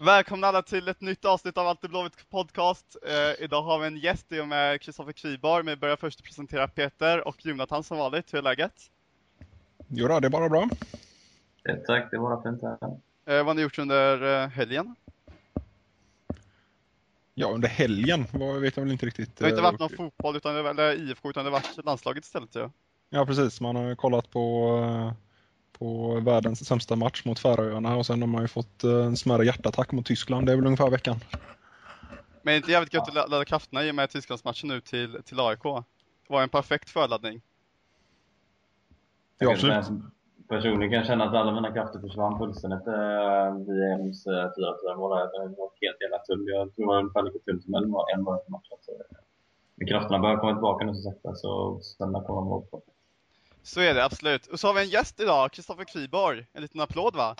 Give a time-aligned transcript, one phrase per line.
[0.00, 2.96] Välkomna alla till ett nytt avsnitt av Alltid Blåvitt podcast.
[3.06, 5.64] Eh, idag har vi en gäst i och med Kristoffer Kviborg.
[5.64, 8.34] Men vi börjar först presentera Peter och Jonathan som vanligt.
[8.34, 8.72] Hur är läget?
[9.88, 10.68] Jo då, det är bara bra.
[11.68, 12.78] Eh, tack, det var fint här.
[13.26, 14.94] Eh, vad har ni gjort under eh, helgen?
[17.34, 19.36] Ja, under helgen vad vet jag väl inte riktigt.
[19.36, 21.84] Det har inte eh, varit någon fotboll utan det, eller IFK utan det har varit
[21.84, 22.70] landslaget istället ju.
[23.10, 23.60] Ja, precis.
[23.60, 25.12] Man har ju kollat på, eh,
[25.78, 29.44] på världens sämsta match mot Färöarna och sen har man ju fått eh, en smärre
[29.44, 30.46] hjärtattack mot Tyskland.
[30.46, 31.16] Det är väl ungefär veckan.
[32.42, 34.80] Men det är inte jävligt gött att la- ladda krafterna i och med Tysklandsmatchen nu
[34.80, 35.62] till, till AIK.
[35.62, 37.40] Det var en perfekt förladdning.
[39.38, 39.84] Ja, absolut.
[40.48, 44.96] Personligen kan jag känna att alla mina krafter försvann fullständigt eh, vid EMs eh, 4-4
[44.96, 45.16] mål.
[45.18, 45.48] här.
[45.48, 46.44] Det var helt jävla tull.
[46.48, 48.78] Jag tror det var ungefär lika tull som en var en var i matchen.
[48.80, 49.18] Så, eh,
[49.74, 52.82] men krafterna börjar komma tillbaka nu så sakta, så söndag kommer mål på.
[53.64, 54.46] Så är det absolut.
[54.46, 56.46] Och så har vi en gäst idag, Kristoffer Kviborg.
[56.52, 57.36] En liten applåd va?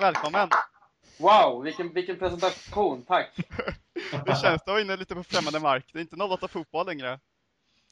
[0.00, 0.48] Välkommen!
[1.18, 3.02] Wow, vilken, vilken presentation.
[3.02, 3.36] Tack.
[3.94, 5.90] Hur känns det att vara inne lite på främmande mark?
[5.92, 7.20] Det är inte 08 fotboll längre.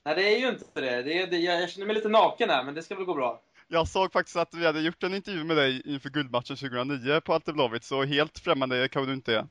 [0.05, 1.03] Nej, det är ju inte det.
[1.03, 3.15] det, är, det jag, jag känner mig lite naken här, men det ska väl gå
[3.15, 3.41] bra.
[3.69, 7.35] Jag såg faktiskt att vi hade gjort en intervju med dig inför guldmatchen 2009 på
[7.35, 9.47] Alltid Blåvitt, så helt främmande kan du inte är.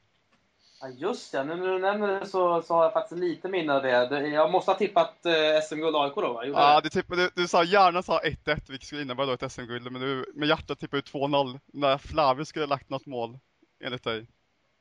[0.83, 1.43] Ja, just det.
[1.43, 4.27] Nu när du nämner det så, så har jag faktiskt lite minne av det.
[4.27, 6.45] Jag måste ha tippat eh, SM-guld AIK då, va?
[6.45, 9.91] Ja, det tipp, du, du sa hjärnan sa 1-1, vilket skulle innebära då ett SM-guld,
[9.91, 13.39] men du med hjärtat tippade ut 2-0 när Flavi skulle ha lagt något mål,
[13.83, 14.27] enligt dig.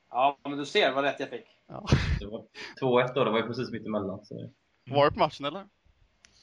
[0.09, 1.45] ja, men du ser vad rätt jag fick.
[1.67, 1.85] Ja.
[2.19, 2.43] Det var
[2.81, 4.25] 2-1 då, det var ju precis mitt emellan.
[4.25, 4.49] Så.
[4.89, 5.65] Var du på matchen eller?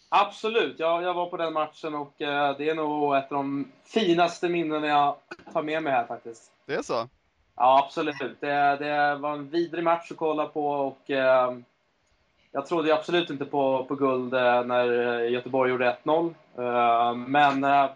[0.09, 3.73] Absolut, jag, jag var på den matchen och eh, det är nog ett av de
[3.85, 5.17] finaste minnen jag
[5.53, 6.53] tar med mig här faktiskt.
[6.67, 7.09] Det är så?
[7.63, 8.41] Ja, absolut.
[8.41, 11.55] Det, det var en vidrig match att kolla på och eh,
[12.53, 16.35] jag trodde absolut inte på, på guld eh, när Göteborg gjorde 1-0.
[16.59, 17.91] Eh, men eh,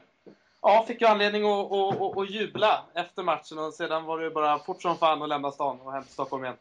[0.63, 4.25] ja, fick ju anledning att, att, att, att jubla efter matchen och sedan var det
[4.25, 6.57] ju bara fort som fan att lämna stan och hem till Stockholm igen.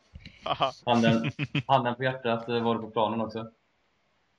[0.86, 1.32] Handen,
[1.68, 3.48] handen på hjärtat, eh, var du på planen också?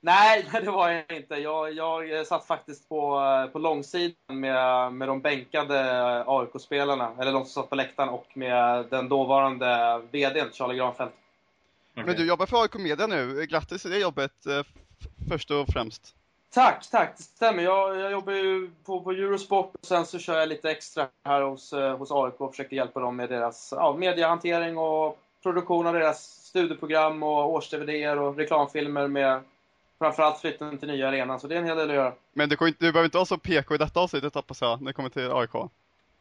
[0.07, 1.35] Nej, det var jag inte.
[1.35, 7.45] Jag, jag satt faktiskt på, eh, på långsidan med, med de bänkade AIK-spelarna, eller de
[7.45, 11.15] som satt på läktaren, och med den dåvarande VDn, Charlie Granfeldt.
[11.95, 14.63] Men du jobbar för AIK Media nu, grattis till det jobbet eh,
[15.29, 16.15] först och främst.
[16.55, 17.15] Tack, tack.
[17.17, 17.63] Det stämmer.
[17.63, 21.43] Jag, jag jobbar ju på, på Eurosport och sen så kör jag lite extra här
[21.43, 25.95] hos, eh, hos AIK och försöker hjälpa dem med deras ja, mediehantering och produktion av
[25.95, 29.41] deras studieprogram och års-DVDer och reklamfilmer med
[30.05, 31.41] framförallt flytten till nya arenan.
[31.41, 32.13] Så det är en hel del att göra.
[32.33, 34.87] Men du, inte, du behöver inte vara så PK i detta avsnittet hoppas jag, när
[34.87, 35.71] det kommer till AIK.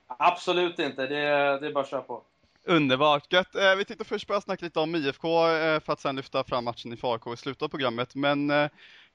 [0.07, 1.07] Absolut inte.
[1.07, 1.15] Det,
[1.59, 2.21] det är bara att köra på.
[2.65, 3.33] Underbart!
[3.33, 3.55] Gött.
[3.55, 6.63] Eh, vi tänkte först börja snacka lite om IFK eh, för att sen lyfta fram
[6.63, 8.15] matchen i AIK i slutet av programmet.
[8.15, 8.55] Men eh,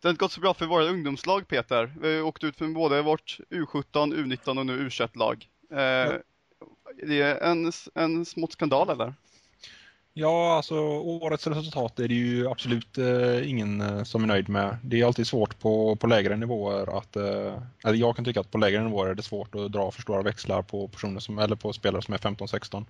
[0.00, 1.92] det har inte gått så bra för våra ungdomslag Peter.
[2.00, 5.48] Vi har åkt ut för både vårt U17, U19 och nu U21-lag.
[5.70, 6.12] Eh,
[7.06, 9.14] Det är en, en smått skandal eller?
[10.20, 14.76] Ja, alltså årets resultat är det ju absolut eh, ingen eh, som är nöjd med.
[14.82, 18.50] Det är alltid svårt på, på lägre nivåer att, eh, eller jag kan tycka att
[18.50, 21.56] på lägre nivåer är det svårt att dra för stora växlar på personer som, eller
[21.56, 22.84] på spelare som är 15-16.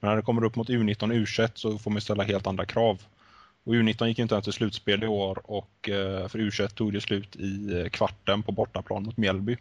[0.00, 2.66] Men när det kommer upp mot U19 och U21 så får man ställa helt andra
[2.66, 3.02] krav.
[3.64, 6.92] Och U19 gick ju inte ens till slutspel i år och eh, för U21 tog
[6.92, 9.56] det slut i eh, kvarten på bortaplan mot Mjällby.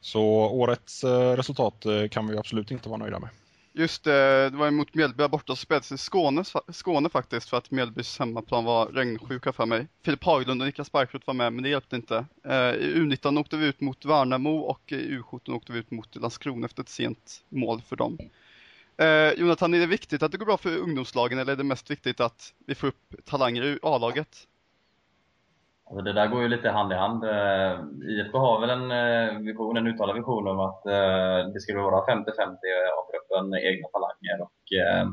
[0.00, 3.30] Så årets eh, resultat eh, kan vi absolut inte vara nöjda med.
[3.78, 7.70] Just det, det var mot Mjällby borta och spelades i Skåne, Skåne faktiskt för att
[7.70, 9.86] Mjällbys hemmaplan var regnsjuka för mig.
[10.04, 12.24] Filip Haglund och Niklas Barkrot var med men det hjälpte inte.
[12.44, 16.16] Eh, I U19 åkte vi ut mot Värnamo och i U17 åkte vi ut mot
[16.16, 18.18] Landskrona efter ett sent mål för dem.
[18.96, 21.90] Eh, Jonathan, är det viktigt att det går bra för ungdomslagen eller är det mest
[21.90, 24.46] viktigt att vi får upp talanger i A-laget?
[25.90, 27.24] Alltså det där går ju lite hand i hand.
[27.24, 27.74] Eh,
[28.08, 32.06] IFK har väl en eh, vision, en uttalad vision om att eh, det ska vara
[32.06, 32.26] 50-50
[32.98, 33.04] av
[33.36, 35.08] gruppen egna talanger och eh,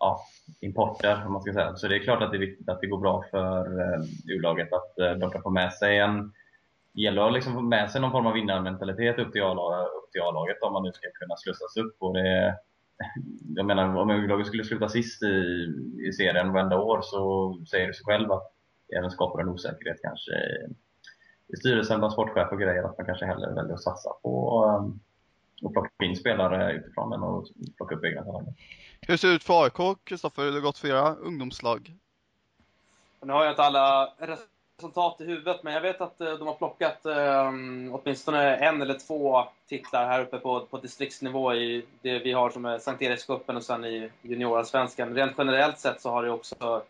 [0.00, 0.20] ja,
[0.60, 1.76] importer om man ska säga.
[1.76, 4.72] Så det är klart att det är viktigt att det går bra för eh, U-laget,
[4.72, 6.32] att eh, de kan få med sig en
[6.94, 10.12] det gäller att liksom få med sig någon form av vinnarmentalitet upp till A-laget, upp
[10.12, 11.96] till A-laget om man nu ska kunna slussas upp.
[11.98, 12.56] Och det,
[13.56, 15.66] jag menar, om U-laget skulle sluta sist i,
[16.08, 18.52] i serien varenda år så säger det sig själv att
[18.88, 20.32] det även skapar en osäkerhet kanske
[21.48, 25.00] i styrelsen bland sportchef och grejer att man kanske hellre väljer att satsa på eh,
[25.62, 28.54] um, att plocka in spelare utifrån än att plocka upp egna talanger.
[29.00, 30.44] Hur ser det ut för AIK, Kristoffer?
[30.44, 31.92] Det har gått för era ungdomslag.
[33.20, 36.54] Nu har jag inte alla resultat i huvudet, men jag vet att eh, de har
[36.54, 37.52] plockat eh,
[37.92, 42.64] åtminstone en eller två titlar här uppe på, på distriktsnivå i det vi har som
[42.64, 45.14] är Sankt Erikscupen och sen i juniorallsvenskan.
[45.14, 46.82] Rent generellt sett så har det också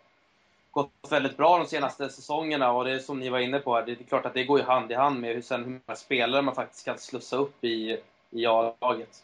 [0.71, 3.93] gått väldigt bra de senaste säsongerna och det är som ni var inne på det
[3.93, 6.43] är klart att det går ju hand i hand med hur, sen hur många spelare
[6.43, 7.99] man faktiskt kan slussa upp i,
[8.31, 9.23] i A-laget.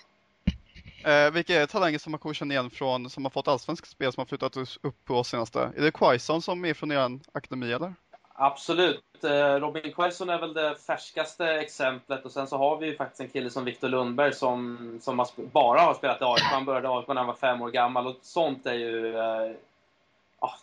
[1.04, 4.12] Eh, vilka är talanger som man kommer känna igen från, som har fått allsvensk spel
[4.12, 5.72] som har flyttat upp på senaste?
[5.76, 7.94] Är det Quaison som är från er akademi eller?
[8.36, 9.24] Absolut.
[9.24, 13.20] Eh, Robin Quaison är väl det färskaste exemplet och sen så har vi ju faktiskt
[13.20, 16.42] en kille som Viktor Lundberg som, som bara har spelat i AIK.
[16.42, 19.52] Han började i AIK när han var fem år gammal och sånt är ju eh,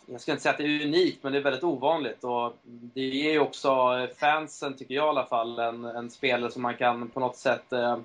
[0.06, 2.24] jag ska inte säga att det är unikt, men det är väldigt ovanligt.
[2.24, 6.62] Och det ger ju också fansen, tycker jag i alla fall, en, en spelare som
[6.62, 7.96] man kan på något sätt eh,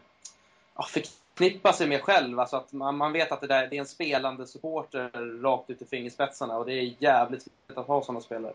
[0.85, 2.39] förknippa sig med själv.
[2.39, 5.81] Alltså att man, man vet att det, där, det är en spelande supporter rakt ut
[5.81, 8.53] i fingerspetsarna och det är jävligt viktigt att ha sådana spelare.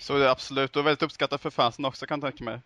[0.00, 2.60] Så är det absolut, och väldigt uppskattat för fansen också kan jag tänka mig.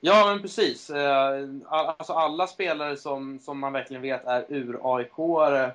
[0.00, 0.90] Ja, men precis.
[0.90, 5.70] Eh, alltså alla spelare som, som man verkligen vet är ur-AIK-are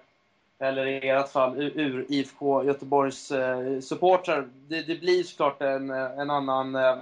[0.60, 4.50] eller i ert fall ur IFK Göteborgs eh, supportrar.
[4.68, 6.98] Det, det, blir såklart en, en annan, eh,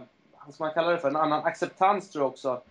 [0.46, 2.62] vad ska man kalla det för, en annan acceptans tror jag också.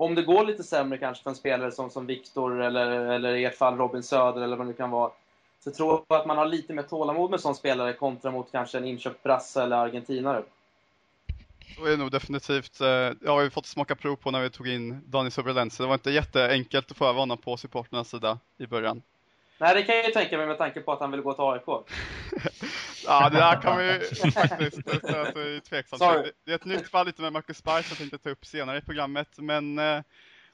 [0.00, 3.44] Om det går lite sämre kanske för en spelare som, som Viktor eller, eller i
[3.44, 5.10] ert fall Robin Söder eller vad det kan vara.
[5.64, 8.78] Så tror jag att man har lite mer tålamod med sån spelare kontra mot kanske
[8.78, 10.42] en inköpt brasse eller argentinare.
[11.76, 12.80] Så är det nog definitivt.
[12.80, 15.82] Eh, jag har ju fått smaka prov på när vi tog in Daniel Soberlense.
[15.82, 19.02] Det var inte jätteenkelt att få över honom på supporternas sida i början.
[19.58, 21.44] Nej, det kan jag ju tänka mig med tanke på att han vill gå till
[21.44, 21.86] AIK.
[23.10, 24.00] ja, det där kan ju
[24.32, 26.02] faktiskt säga att det är tveksamt.
[26.02, 26.32] Sorry.
[26.44, 28.78] Det är ett nytt fall lite med Marcus Berg som jag tänkte ta upp senare
[28.78, 29.28] i programmet.
[29.36, 30.00] Men eh,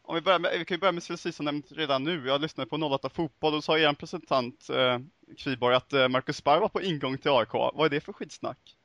[0.02, 2.26] om vi börjar med, vi kan ju börja med CLC som nämnt redan nu.
[2.26, 4.98] Jag lyssnade på 08 Fotboll och sa er presentant eh,
[5.38, 7.52] Kviborg att eh, Marcus Berg var på ingång till AIK.
[7.52, 8.76] Vad är det för skitsnack?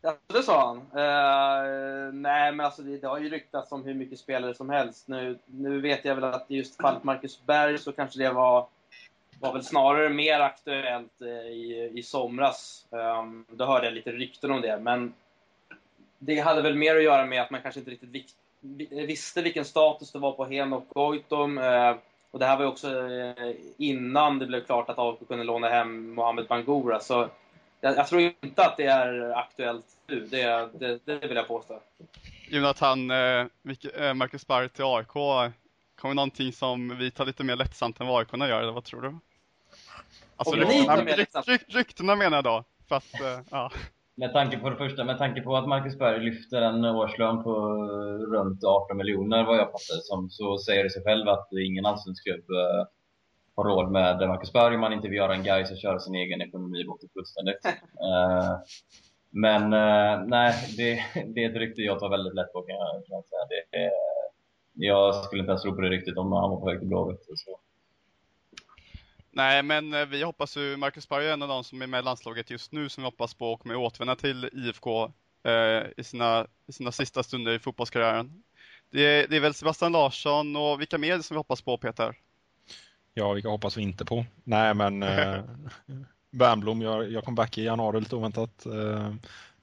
[0.00, 0.76] Ja, det sa han.
[0.76, 5.08] Uh, nej, men alltså det, det, har ju ryktats om hur mycket spelare som helst.
[5.08, 8.68] Nu, nu vet jag väl att just fallet Marcus Berg så kanske det var
[9.40, 12.86] var väl snarare mer aktuellt eh, i, i somras.
[12.90, 15.14] Um, då hörde jag lite rykten om det, men
[16.18, 18.36] det hade väl mer att göra med att man kanske inte riktigt
[18.90, 21.58] visste vilken status det var på Henok Goitom.
[21.58, 21.96] Uh,
[22.30, 25.68] och det här var ju också uh, innan det blev klart att AIK kunde låna
[25.68, 27.00] hem Mohamed Bangura.
[27.00, 27.28] Så
[27.80, 31.80] jag, jag, tror inte att det är aktuellt nu, det, det, det vill jag påstå.
[32.48, 33.06] Jonathan,
[34.14, 35.52] Marcus Barr till AIK,
[35.96, 39.02] kommer någonting som vi tar lite mer lättsamt än vad AIK gör, eller vad tror
[39.02, 39.18] du?
[40.36, 42.64] Alltså ryktena, rykt, ryktena menar jag då.
[42.88, 43.70] För att, uh, ja.
[44.14, 47.54] Med tanke på det första, med tanke på att Marcus Berg lyfter en årslön på
[48.32, 52.24] runt 18 miljoner vad jag fattar som, så säger det sig själv att ingen allsvensk
[52.24, 52.86] klubb uh,
[53.56, 56.14] har råd med Marcus Berg om man inte vill göra en guys och köra sin
[56.14, 57.66] egen ekonomi bort fullständigt.
[57.66, 58.56] Uh,
[59.30, 61.04] men uh, nej, det,
[61.34, 63.44] det är ett rykte jag tar väldigt lätt på kan jag, kan jag säga.
[63.48, 64.15] Det är,
[64.76, 67.20] jag skulle inte ens tro på det riktigt om han var på väg till Blåvitt.
[69.30, 72.00] Nej, men eh, vi hoppas ju, Marcus Berg är en av de som är med
[72.00, 75.04] i landslaget just nu som vi hoppas på och kommer återvända till IFK
[75.44, 78.42] eh, i, sina, i sina sista stunder i fotbollskarriären.
[78.90, 82.18] Det är, det är väl Sebastian Larsson och vilka mer som vi hoppas på, Peter?
[83.14, 84.24] Ja, vilka hoppas vi inte på?
[84.44, 85.40] Nej, men eh,
[86.30, 88.66] Bernblom, jag, jag kom back i januari lite oväntat.
[88.66, 89.14] Eh,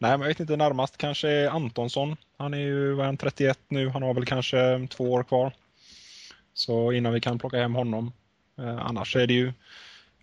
[0.03, 2.15] nej, men jag vet inte, närmast kanske Antonsson.
[2.37, 5.53] Han är ju var han, 31 nu, han har väl kanske två år kvar.
[6.53, 8.11] Så innan vi kan plocka hem honom.
[8.59, 9.53] Eh, annars är det ju,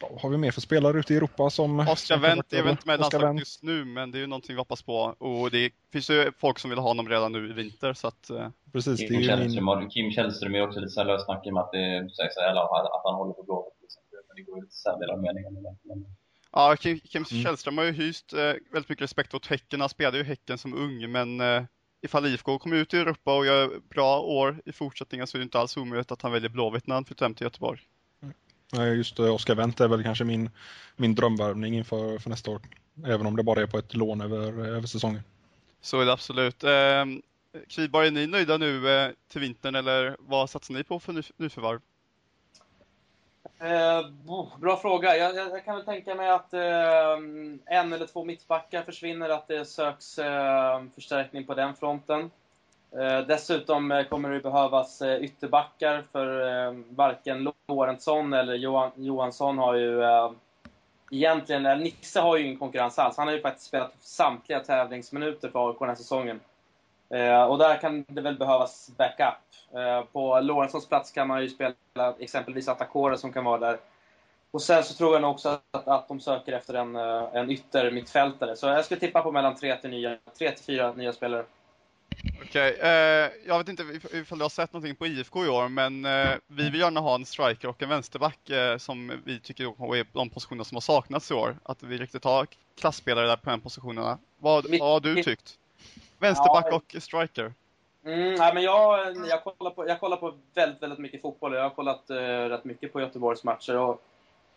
[0.00, 1.80] vad har vi mer för spelare ute i Europa som...
[1.80, 4.54] Oskar Wendt är väl inte med i landslaget just nu, men det är ju någonting
[4.54, 4.98] vi hoppas på.
[5.18, 8.30] Och det finns ju folk som vill ha honom redan nu i vinter, så att...
[8.30, 9.90] Eh, Precis, Kim, det är Källström, min...
[9.90, 12.62] Kim Källström är också lite så lössnack med att, det, sägs, eller,
[12.96, 13.72] att han håller på blåvet.
[14.28, 15.54] Men det går ju lite särdelar meningen.
[15.88, 16.06] Men...
[16.52, 17.44] Ja, Kim, Kim mm.
[17.44, 18.38] Källström har ju hyst eh,
[18.72, 19.80] väldigt mycket respekt åt Häcken.
[19.80, 21.62] Han spelade ju Häcken som ung, men eh,
[22.02, 25.42] ifall IFK kommer ut i Europa och gör bra år i fortsättningen så är det
[25.42, 27.80] inte alls omöjligt att han väljer Blåvitt när han flyttar hem till Göteborg.
[28.96, 30.50] Just det, Oskar Wendt är väl kanske min,
[30.96, 32.60] min drömvärvning inför för nästa år.
[33.06, 35.22] Även om det bara är på ett lån över, över säsongen.
[35.80, 36.64] Så är det absolut.
[36.64, 37.04] Eh,
[37.68, 41.22] Kviborg, är ni nöjda nu eh, till vintern eller vad satsar ni på för ny,
[41.36, 41.80] nyförvärv?
[43.58, 44.10] Eh,
[44.60, 45.16] bra fråga.
[45.16, 47.12] Jag, jag, jag, kan väl tänka mig att eh,
[47.66, 52.30] en eller två mittbackar försvinner, att det söks eh, förstärkning på den fronten.
[52.92, 59.58] Eh, dessutom eh, kommer det behövas eh, ytterbackar för eh, varken Lorentzon eller Johan, Johansson
[59.58, 60.32] har ju eh,
[61.10, 63.16] egentligen, eller Nisse har ju ingen konkurrens alls.
[63.16, 66.40] Han har ju faktiskt spelat samtliga tävlingsminuter för AIK den här säsongen
[67.48, 69.34] och där kan det väl behövas backup.
[70.12, 71.74] på Lorentzons plats kan man ju spela
[72.18, 73.78] exempelvis Atakore som kan vara där.
[74.50, 77.90] Och sen så tror jag nog också att, att de söker efter en, en ytter
[77.90, 78.56] mittfältare.
[78.56, 80.18] Så jag skulle tippa på mellan 3 till
[80.66, 81.44] 4 nya spelare.
[82.42, 85.68] Okej, okay, eh, jag vet inte ifall du har sett någonting på IFK i år,
[85.68, 89.64] men eh, vi vill gärna ha en striker och en vänsterback eh, som vi tycker
[89.64, 91.56] är de positioner som har saknats i år.
[91.62, 92.46] Att vi riktigt har
[92.80, 94.18] klassspelare där på de positionerna.
[94.38, 95.58] Vad, vad har du tyckt?
[96.20, 97.52] Vänsterback ja, och striker?
[98.04, 101.54] Mm, nej, men jag, jag, kollar på, jag kollar på väldigt, väldigt mycket fotboll.
[101.54, 102.16] Jag har kollat uh,
[102.48, 103.76] rätt mycket på Göteborgs matcher.
[103.76, 104.02] Och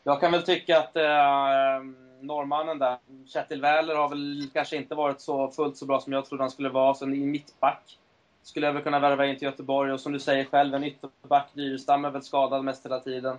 [0.03, 1.85] jag kan väl tycka att uh,
[2.21, 6.25] norrmannen där, Kjetil Wähler, har väl kanske inte varit så fullt så bra som jag
[6.25, 6.93] trodde han skulle vara.
[6.93, 7.99] Sen i mittback
[8.43, 9.91] skulle jag väl kunna värva in till Göteborg.
[9.91, 13.37] Och som du säger själv, en ytterback, Dyrestam, är väl skadad mest hela tiden.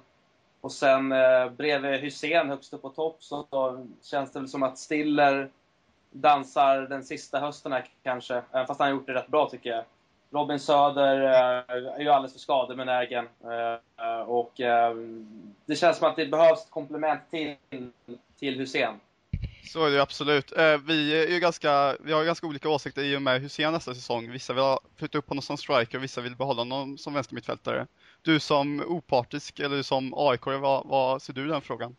[0.60, 4.62] Och sen eh, bredvid Hussein högst upp på topp så, så känns det väl som
[4.62, 5.50] att Stiller
[6.14, 8.42] dansar den sista hösten här kanske.
[8.52, 9.84] Även fast han har gjort det rätt bra tycker jag.
[10.30, 13.28] Robin Söder eh, är ju alldeles för skadebenägen.
[13.44, 14.52] Eh, och
[15.66, 17.56] det känns som att det behövs ett komplement till,
[18.38, 19.00] till Hussein.
[19.72, 20.52] Så är det ju absolut.
[20.86, 24.30] Vi, är ju ganska, vi har ganska olika åsikter i och med Hussein nästa säsong.
[24.30, 27.86] Vissa vill flytta upp honom som striker och vissa vill behålla honom som vänstermittfältare.
[28.22, 31.96] Du som opartisk eller du som AIK, vad, vad ser du i den frågan?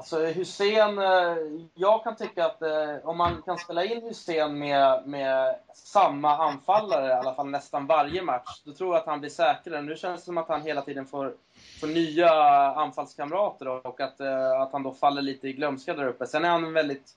[0.00, 1.36] Alltså Hussein, eh,
[1.74, 7.08] jag kan tycka att eh, om man kan spela in Hussein med, med samma anfallare,
[7.08, 9.82] i alla fall nästan varje match, då tror jag att han blir säkrare.
[9.82, 11.34] Nu känns det som att han hela tiden får,
[11.80, 12.30] får nya
[12.72, 16.26] anfallskamrater och att, eh, att han då faller lite i glömska där uppe.
[16.26, 17.16] Sen är han väldigt,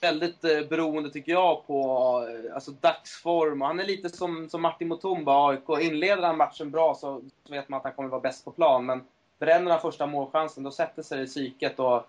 [0.00, 2.18] väldigt beroende, tycker jag, på
[2.54, 3.60] alltså, dagsform.
[3.60, 5.80] Han är lite som, som Martin Mutumba, AIK.
[5.80, 8.86] Inleder han matchen bra så, så vet man att han kommer vara bäst på plan.
[8.86, 9.04] Men
[9.38, 11.78] bränner han första målchansen, då sätter sig det i psyket.
[11.78, 12.06] Och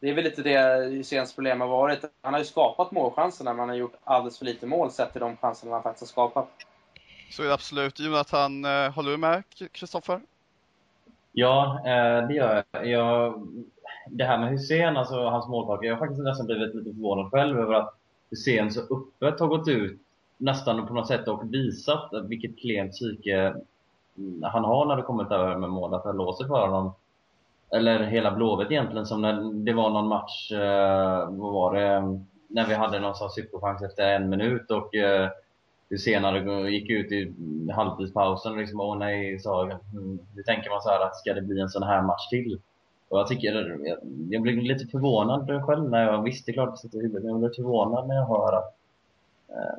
[0.00, 2.04] det är väl lite det Hyséns problem har varit.
[2.22, 5.20] Han har ju skapat målchanserna, men han har gjort alldeles för lite mål sett till
[5.20, 6.48] de chanserna han faktiskt har skapat.
[7.30, 8.00] Så är det absolut.
[8.00, 10.20] Jonathan, eh, håller du med Kristoffer?
[11.32, 12.86] Ja, eh, det gör jag.
[12.88, 13.48] jag.
[14.06, 17.58] Det här med Hussein, alltså hans målvakt, jag har faktiskt nästan blivit lite förvånad själv
[17.58, 17.94] över att
[18.30, 20.00] Hussein så öppet har gått ut
[20.36, 23.54] nästan på något sätt och visat vilket klent psyke
[24.18, 26.92] Mm, han har när det kommit över med mål, att det låser för honom.
[27.70, 32.18] Eller hela Blåvitt egentligen, som när det var någon match, eh, vad var det,
[32.48, 35.30] när vi hade någon superchans efter en minut och eh,
[35.98, 37.34] senare gick ut i
[37.72, 41.42] halvtidspausen och liksom, åh nej, sa mm, Nu tänker man så här att ska det
[41.42, 42.60] bli en sån här match till?
[43.08, 43.98] Och jag tycker, jag,
[44.30, 47.40] jag blev lite förvånad själv när jag visste klart det sitter i huvudet, men jag
[47.40, 48.74] blev förvånad när jag hör att
[49.48, 49.78] eh,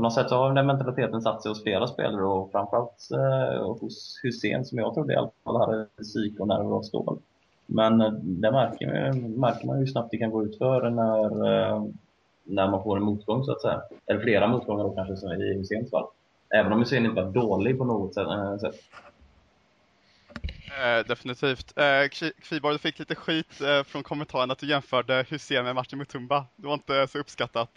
[0.00, 3.76] på något sätt så har den mentaliteten satt sig hos flera spelare och framförallt eh,
[3.80, 7.18] hos Hussein som jag trodde i alla fall hade psyk och nerver och stål.
[7.66, 11.84] Men eh, det märker, märker man hur snabbt det kan gå ut för när, eh,
[12.44, 13.82] när man får en motgång så att säga.
[14.06, 16.06] Eller flera motgångar då kanske som i Husseins fall.
[16.54, 18.26] Även om Hussein inte var dålig på något sätt.
[18.26, 18.70] Eh,
[20.78, 21.78] Eh, definitivt.
[21.78, 22.08] Eh,
[22.42, 26.46] Kviborg, du fick lite skit eh, från kommentaren att du jämförde Hussein med Martin Mutumba.
[26.56, 27.70] Det var inte så uppskattat.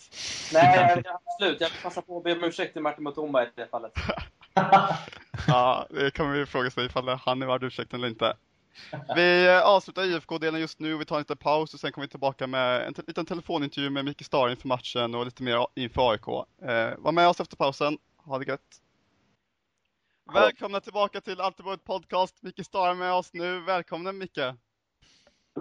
[0.53, 1.61] Nej, absolut.
[1.61, 3.91] Jag passar på att be om ursäkt till Martin Mutumba i det fallet.
[5.47, 8.35] ja, det kan vi fråga sig ifall han är värd ursäkten eller inte.
[9.15, 12.11] Vi eh, avslutar IFK-delen just nu, vi tar en liten paus och sen kommer vi
[12.11, 16.27] tillbaka med en liten telefonintervju med Micke Star inför matchen och lite mer inför AIK.
[16.61, 18.79] Eh, var med oss efter pausen, ha det gött!
[20.31, 22.43] Välkomna tillbaka till Alltid podcast.
[22.43, 23.59] Micke Star är med oss nu.
[23.59, 24.39] Välkommen Micke.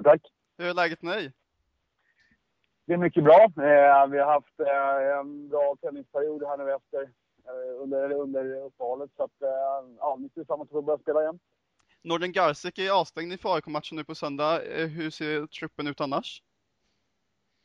[0.05, 0.21] Tack.
[0.59, 1.33] Hur är läget med dig?
[2.87, 3.43] Det är mycket bra.
[3.45, 7.03] Eh, vi har haft eh, en bra träningsperiod här nu efter,
[7.45, 9.11] eh, under, under uppehållet.
[9.17, 9.37] Så att,
[9.99, 11.39] ja, nu ser vi fram emot att börja spela igen.
[12.03, 14.61] Norden Garsek är avstängd inför AIK-matchen nu på söndag.
[14.87, 16.43] Hur ser truppen ut annars?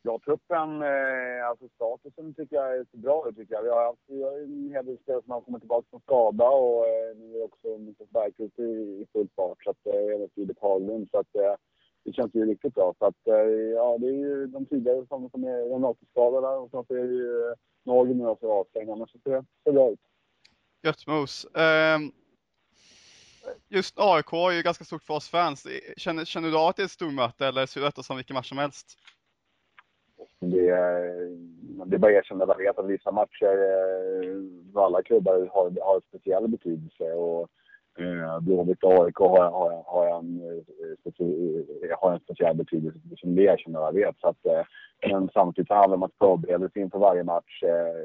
[0.01, 3.35] Ja, truppen, eh, alltså statusen tycker jag ser bra ut.
[3.35, 3.63] Tycker jag.
[3.63, 6.49] Vi har haft vi har en hel del spelare som har kommit tillbaka från skada
[6.49, 9.63] och eh, nu är också Niklas Bergqvist i, i full fart.
[9.63, 11.07] Så att, eh, även Filip Haglund.
[11.11, 11.55] Så att, eh,
[12.03, 12.93] det känns ju riktigt bra.
[12.99, 16.71] Så att, eh, ja, det är ju de tidigare som, som är de skadade och
[16.71, 18.93] sen så är det ju eh, Norge nu också avstängda.
[18.93, 19.99] Annars så ser det ser bra ut.
[20.83, 21.45] Gött mos.
[21.45, 22.11] Um
[23.69, 25.67] just AIK är ju ganska stort för oss fans.
[25.97, 28.33] Känner, känner du av att det är ett stormöte eller ser du detta som vilken
[28.33, 28.97] match som helst?
[30.39, 30.65] Det,
[31.85, 33.57] det är bara att erkänna eh, vad vet att vissa matcher
[34.73, 37.03] för alla klubbar har, har speciell betydelse.
[37.03, 37.49] Och,
[37.99, 43.35] eh, Blåvitt och AIK har, har, har, en, eh, eh, har en speciell betydelse som
[43.35, 44.19] det erkänner jag vet.
[44.19, 44.67] Så att,
[45.09, 47.63] men samtidigt handlar det om att förberedelse inför varje match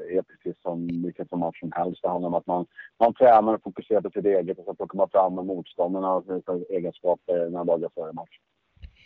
[0.09, 2.01] är precis som vilken som match som helst.
[2.01, 2.65] Det handlar om att man,
[2.99, 6.23] man tränar och fokuserar på sitt eget och så plockar man fram motståndarnas
[6.69, 8.39] egenskaper några dagar före match.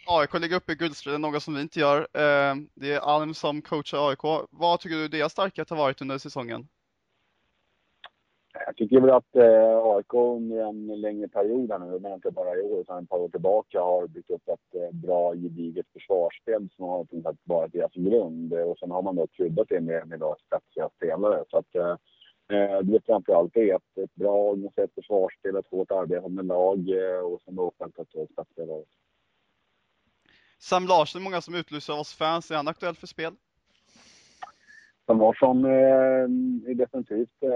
[0.10, 2.00] AIK ligger uppe i guldstriden, något som vi inte gör.
[2.00, 4.48] Eh, det är Alm som coachar AIK.
[4.50, 6.68] Vad tycker du deras starkhet har varit under säsongen?
[8.66, 12.56] Jag tycker väl att eh, AIK under en längre period här nu, men inte bara
[12.56, 16.70] i år utan ett par år tillbaka, har byggt upp ett eh, bra gediget försvarsspel
[16.76, 17.08] som har
[17.44, 18.54] varit deras grund.
[18.54, 21.44] Och sen har man då kryddat det med, med spetsiga spelare.
[21.50, 21.96] Så att, eh,
[22.84, 26.80] det framför allt är ett, ett bra organiserat försvarsspel, ett hårt arbetande lag
[27.24, 28.84] och sen då självklart spetsspelare.
[30.60, 33.36] Sam Larsson, många som utlyser av oss fans, är han aktuell för spel?
[35.06, 35.72] Sam Larsson eh,
[36.72, 37.50] är definitivt, eh,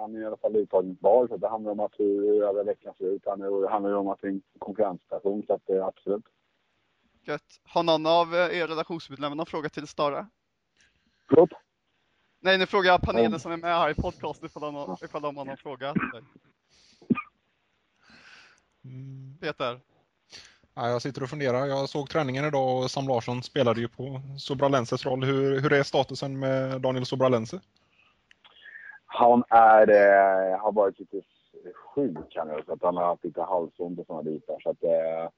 [0.00, 1.28] han är i alla fall uttagningsbar.
[1.28, 3.22] Så det handlar om att hur, över veckan ser ut.
[3.24, 3.30] Det
[3.70, 6.24] handlar ju om att det är en konkurrensstation, så att, eh, absolut.
[7.22, 7.60] Gött.
[7.62, 10.28] Har någon av eh, er redaktionsmedlemmar någon fråga till Stara?
[11.28, 11.50] Förlåt?
[12.40, 13.38] Nej, nu frågar jag panelen Mm.
[13.38, 15.94] som är med här i podcasten ifall de, ifall de har någon fråga.
[19.40, 19.80] Peter?
[20.76, 21.66] Ja, jag sitter och funderar.
[21.66, 25.24] Jag såg träningen idag och Sam Larsson spelade ju på Sobralenses roll.
[25.24, 27.60] Hur, hur är statusen med Daniel Sobralense?
[29.06, 31.20] Han är, eh, har varit lite
[31.94, 34.60] sjuk här nu, så att han har haft lite halsont och sådana bitar.
[34.62, 35.30] Så att, eh,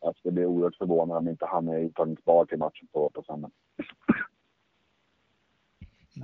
[0.00, 3.50] jag skulle bli oerhört förvånad om inte han är uttagningsbar till matchen på, på söndag.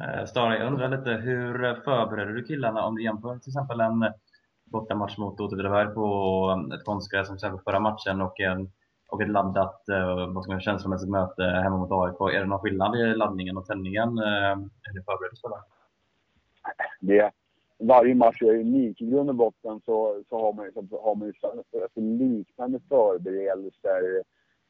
[0.01, 4.05] Eh, Stara, jag undrar lite, hur förbereder du killarna om du jämför till exempel en
[4.67, 6.07] bortamatch mot Åtvidaberg på
[6.51, 8.71] um, ett konstgräs som till exempel förra matchen och, en,
[9.09, 12.35] och ett laddat eh, vad ska man, känslomässigt möte hemma mot AIK.
[12.35, 14.19] Är det någon skillnad i laddningen och tändningen?
[14.19, 15.63] Uh, är Hur förbereder för det?
[17.01, 17.33] det,
[17.79, 19.01] varje match är unik.
[19.01, 21.35] I grund och botten så, så har man, så har man ju
[21.83, 24.23] alltså liknande förberedelser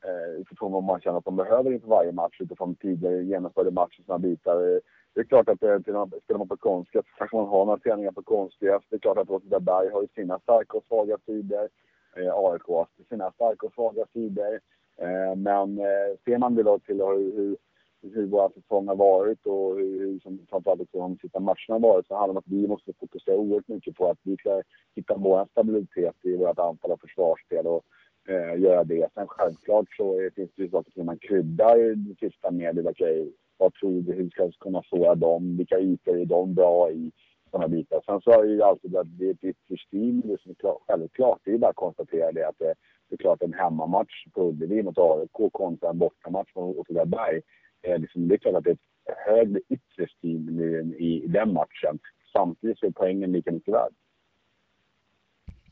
[0.05, 4.03] eh, utifrån vad man känner att de behöver inför varje match utifrån tidigare genomförda matcher
[4.07, 4.81] sådana bitar.
[5.17, 8.23] Det är klart att spelar man på konstgräs så kanske man har några träningar på
[8.23, 8.83] konstgräs.
[8.89, 11.69] Det är klart att Åtvidaberg har ju sina starka och svaga sidor.
[12.17, 14.61] Eh, AIK har sina starka och svaga sidor.
[14.99, 17.57] Eh, men eh, ser man det då till hur, hur
[18.03, 22.07] hur våra säsong har varit och hur, hur som framförallt de sista matcherna har varit
[22.07, 24.63] så handlar det om att vi måste fokusera oerhört mycket på att vi ska
[24.95, 27.85] hitta vår stabilitet i vårt anfall och försvarsspel och
[28.29, 29.09] eh, göra det.
[29.15, 32.87] Sen självklart så finns det ju saker som man kryddar det sista med.
[32.87, 35.57] Okej, vad tror vi, hur ska vi kunna såra dem?
[35.57, 37.13] Vilka ytor är de bra i?
[37.51, 38.03] Sådana bitar.
[38.07, 40.23] Sen så har det ju alltid att det är ett ytterst team.
[40.25, 42.75] Det som är klart, självklart, det är bara att konstatera det att det,
[43.09, 47.41] det är klart en hemmamatch på Ullevi mot AIK kontra en bortamatch mot Åtvidaberg
[47.83, 51.53] eh, liksom, det är klart att det är ett högre yttre team i, i, den
[51.53, 51.99] matchen.
[52.33, 53.93] Samtidigt så är poängen lika mycket värd.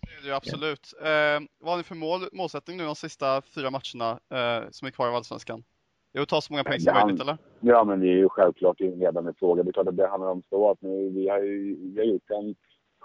[0.01, 0.95] Det är det ju absolut.
[1.01, 4.91] Eh, vad har ni för mål, målsättning nu de sista fyra matcherna eh, som är
[4.91, 5.65] kvar av Allsvenskan?
[6.15, 7.37] Det är att ta så många poäng som Det möjligt, eller?
[7.61, 9.63] Ja, men det är ju självklart en ledande fråga.
[9.63, 12.05] Det är klart att det handlar om så att nu, vi har ju vi har
[12.07, 12.55] gjort en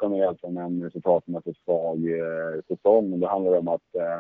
[0.02, 3.10] generellt en- en resultatmässigt svag eh, säsong.
[3.10, 4.18] Men det handlar om att eh,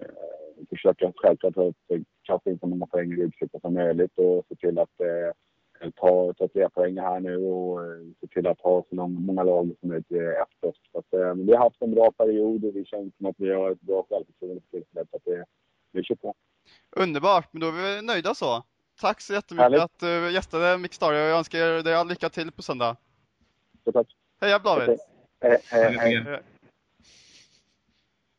[0.00, 1.76] eh, försöka självklart ta upp,
[2.22, 6.32] kasta in så många poäng i ryggsäcken som möjligt och se till att eh, ta,
[6.32, 9.88] ta tre poäng här nu och eh, se till att ha så många lag som
[9.88, 10.76] möjligt eh, efter oss.
[10.92, 13.52] Så att, eh, vi har haft en bra period och vi känns som att vi
[13.52, 15.10] har ett bra självförtroende för tillfället.
[15.10, 15.44] Så att det,
[15.92, 16.34] vi kör på.
[16.90, 18.62] Underbart, men då är vi nöjda så.
[19.00, 19.80] Tack så jättemycket Härligt.
[19.82, 21.12] att du gästade Mix Star.
[21.12, 22.96] Jag önskar dig all lycka till på söndag.
[23.84, 24.06] Så tack.
[24.40, 24.88] Heja David!
[24.88, 24.98] Okej.
[25.40, 26.16] Hej, hej, hej.
[26.34, 26.40] Eh,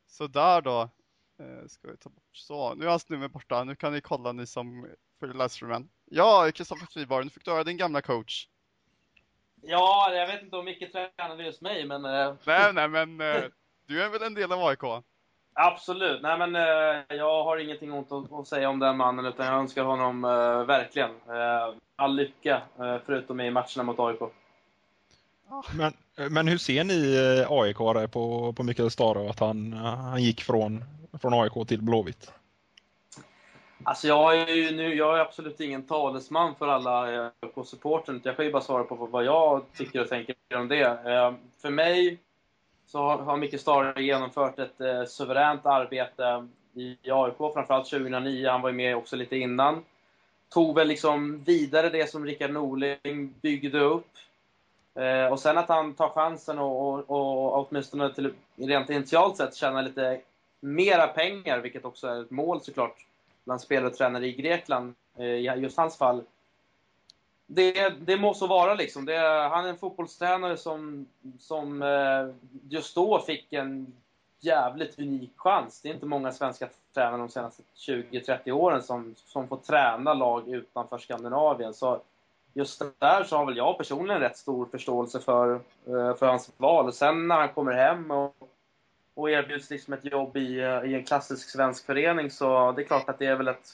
[0.08, 0.82] Så där då.
[1.40, 2.74] Eh, Ska vi ta bort så.
[2.76, 3.64] Nu är hans nummer borta.
[3.64, 4.88] Nu kan ni kolla ni som
[5.20, 5.90] följer livestreamen.
[6.06, 8.48] Ja, Kristoffer Friborg, nu fick du höra din gamla coach.
[9.62, 13.44] Ja, jag vet inte om Micke tränade just mig, men eh, Nej, nej, men eh,
[13.86, 15.04] du är väl en del av AIK?
[15.54, 16.22] Absolut.
[16.22, 19.56] Nej, men eh, jag har ingenting ont att, att säga om den mannen, utan jag
[19.56, 24.20] önskar honom eh, verkligen eh, all lycka, eh, förutom i matcherna mot AIK.
[25.78, 25.94] Men,
[26.30, 30.42] men hur ser ni eh, AIK på, på Mikael Stare att han, eh, han gick
[30.42, 30.84] från,
[31.22, 32.32] från AIK till Blåvitt?
[33.86, 37.02] Alltså jag är ju nu, jag är absolut ingen talesman för alla
[37.42, 38.22] AIK-supportern.
[38.24, 40.82] Jag kan ju bara svara på vad jag tycker och tänker om det.
[40.82, 42.20] Eh, För mig
[42.86, 48.48] så har- har Micke Stare genomfört ett eh, suveränt arbete i AIK, framförallt 2009.
[48.50, 49.86] Han var ju med också lite innan.
[50.50, 54.08] Tog väl liksom vidare det som Rickard Norling byggde upp.
[54.96, 59.56] Eh, Och sen att han tar chansen och, och, och åtminstone till, rent initialt sett
[59.56, 60.22] tjäna lite
[60.60, 63.06] mera pengar, vilket också är ett mål såklart
[63.46, 66.24] bland spelare och tränare i Grekland, eh, i just hans fall.
[67.56, 69.06] Det, det må så vara liksom.
[69.06, 69.18] Det,
[69.52, 71.08] han är en fotbollstränare som,
[71.40, 72.36] som eh,
[72.70, 73.94] just då fick en
[74.40, 75.82] jävligt unik chans.
[75.82, 80.48] Det är inte många svenska tränare de senaste 20-30 åren som, som får träna lag
[80.48, 81.74] utanför Skandinavien.
[81.74, 82.02] Så
[82.54, 85.54] just där så har väl jag personligen rätt stor förståelse för,
[85.88, 86.88] eh, för hans val.
[86.88, 88.36] Och sen när han kommer hem och
[89.14, 92.86] och erbjuds liksom ett jobb i, eh, i en klassisk svensk förening så det är
[92.86, 93.70] klart att det är väl ett,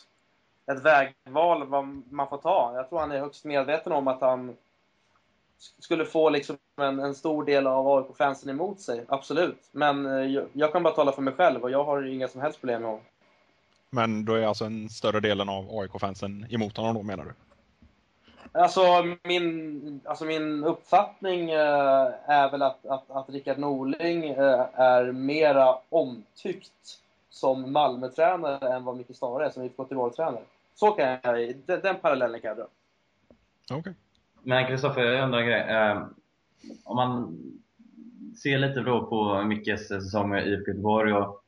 [0.71, 2.71] ett vägval vad man får ta.
[2.75, 7.15] Jag tror han är högst medveten om att han sk- skulle få liksom en, en
[7.15, 9.69] stor del av AIK-fansen emot sig, absolut.
[9.71, 12.41] Men eh, jag, jag kan bara tala för mig själv och jag har inga som
[12.41, 13.05] helst problem med honom.
[13.89, 17.33] Men då är alltså en större delen av AIK-fansen emot honom då menar du?
[18.51, 18.81] Alltså
[19.23, 25.75] min, alltså min uppfattning eh, är väl att, att, att Rickard Norling eh, är mera
[25.89, 30.43] omtyckt som Malmö-tränare än vad Micke Stare är som IFK Göteborg-tränare.
[30.79, 32.67] Så kan jag, den, den parallellen kan jag dra.
[33.77, 33.93] Okay.
[34.43, 35.61] Men Kristoffer, jag undrar en grej.
[35.61, 36.03] Eh,
[36.83, 37.37] om man
[38.43, 41.43] ser lite då på Mickes säsong med IFK Göteborg och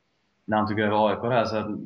[0.46, 1.78] när han tog över AIK här, så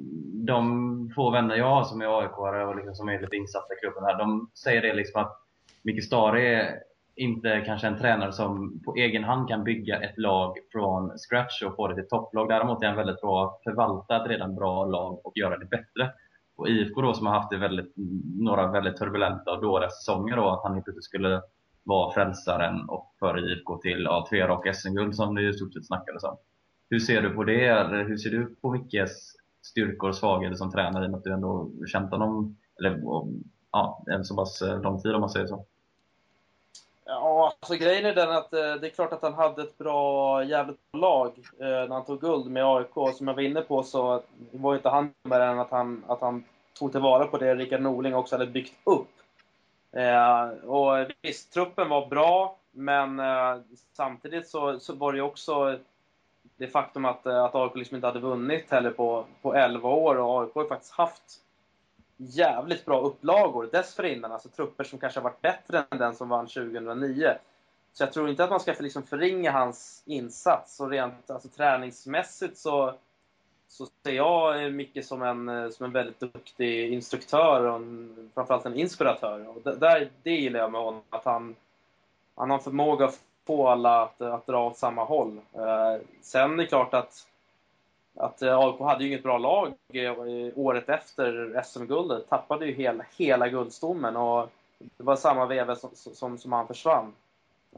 [0.45, 3.77] de få vänner jag har som är aik och liksom som är lite insatta i
[3.77, 5.41] klubben här, de säger det liksom att
[5.81, 6.79] Micke Stare är
[7.15, 11.75] inte kanske en tränare som på egen hand kan bygga ett lag från scratch och
[11.75, 12.49] få det till topplag.
[12.49, 16.11] Däremot är han väldigt bra att förvalta ett redan bra lag och göra det bättre.
[16.55, 17.93] Och IFK då som har haft det väldigt,
[18.39, 21.41] några väldigt turbulenta och dåliga säsonger då, att han inte skulle
[21.83, 25.85] vara frälsaren och föra IFK till ja, tre raka SM-guld som det i stort sett
[25.85, 26.37] snackades om.
[26.89, 27.65] Hur ser du på det?
[27.65, 29.11] Eller hur ser du på Mickes
[29.65, 33.01] styrkor och svagheter som tränare i och med att du ändå känt honom eller,
[33.71, 35.65] ja, en så pass eh, lång tid om man säger så?
[37.07, 40.43] Ja, alltså grejen är den att eh, det är klart att han hade ett bra,
[40.43, 43.15] jävligt bra lag eh, när han tog guld med AIK.
[43.17, 46.43] Som jag var inne på så var inte han med än att han, att han
[46.73, 49.07] tog tillvara på det Rickard Norling också hade byggt upp.
[49.91, 53.57] Eh, och visst, truppen var bra, men eh,
[53.93, 55.79] samtidigt så, så var det också
[56.57, 60.15] det faktum att, eh, att AIK liksom inte hade vunnit heller på, på 11 år.
[60.17, 61.41] Och AIK har ju faktiskt haft
[62.17, 64.31] jävligt bra upplagor dessförinnan.
[64.31, 67.33] Alltså trupper som kanske har varit bättre än den som vann 2009.
[67.93, 70.79] Så jag tror inte att man ska liksom förringa hans insats.
[70.79, 72.93] Och rent alltså, träningsmässigt så,
[73.67, 78.75] så ser jag Micke som en, som en väldigt duktig instruktör och en, framförallt en
[78.75, 79.47] inspiratör.
[79.47, 81.01] Och det, där, det gillar jag med honom.
[81.09, 81.55] Att han,
[82.35, 85.41] han har förmåga att få alla att, att dra åt samma håll.
[85.53, 87.27] Eh, sen är det klart att
[88.15, 90.13] att eh, AIK hade ju inget bra lag eh,
[90.55, 92.29] året efter SM-guldet.
[92.29, 94.49] Tappade ju hela, hela guldstommen och
[94.79, 97.13] det var samma veva som, som, som han försvann.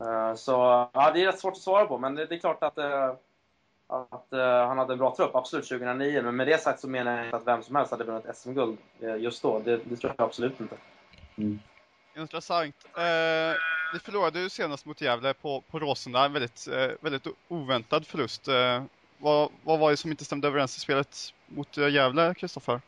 [0.02, 0.52] Eh, så
[0.94, 2.78] ja, det är rätt svårt att svara på, men det, det är klart att,
[3.88, 4.28] att
[4.68, 6.22] han hade en bra trupp, absolut 2009.
[6.22, 8.78] Men med det sagt så menar jag inte att vem som helst hade vunnit SM-guld
[9.18, 9.60] just då.
[9.60, 10.76] Det, det, tror jag absolut inte.
[11.38, 11.60] Mm.
[12.18, 12.76] Intressant.
[12.98, 13.56] Eh,
[13.94, 18.48] ni förlorade ju senast mot Gävle på, på Råsunda, en väldigt, eh, väldigt oväntad förlust.
[18.48, 18.84] Eh,
[19.18, 22.82] vad, vad var det som inte stämde överens i spelet mot Gävle, Kristoffer?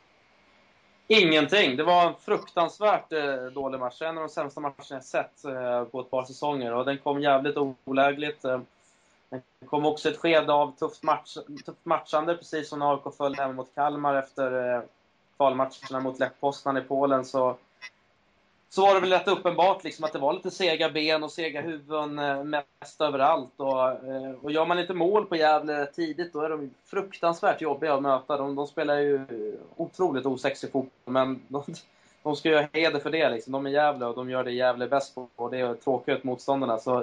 [1.07, 1.75] Ingenting.
[1.77, 4.01] Det var en fruktansvärt eh, dålig match.
[4.01, 6.73] En av de sämsta matcherna jag sett eh, på ett par säsonger.
[6.73, 8.45] Och den kom jävligt olägligt.
[8.45, 8.59] Eh,
[9.29, 13.35] den kom också ett skede av tufft, match, tufft matchande, precis som när AIK föll
[13.35, 14.81] hemma mot Kalmar efter eh,
[15.37, 17.25] kvalmatcherna mot Lech Poznan i Polen.
[17.25, 17.57] Så
[18.69, 21.61] så var det väl rätt uppenbart liksom att det var lite sega ben och sega
[21.61, 23.53] huvuden eh, mest överallt.
[23.57, 27.93] Och, eh, och gör man inte mål på Gävle tidigt då är de fruktansvärt jobbiga
[27.93, 28.37] att möta.
[28.37, 29.25] De, de spelar ju
[29.75, 31.63] otroligt osexig fotboll, men de,
[32.23, 33.29] de ska ju ha heder för det.
[33.29, 33.53] Liksom.
[33.53, 36.23] De är Gävle och de gör det Gävle bäst på och det är tråkigt ut
[36.23, 36.77] motståndarna.
[36.77, 36.99] Så,